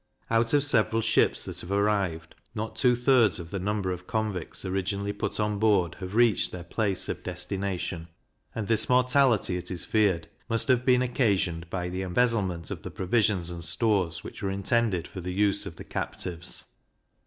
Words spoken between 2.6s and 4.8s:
two thirds of the number of convicts